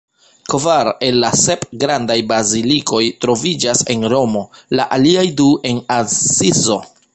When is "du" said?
5.43-5.49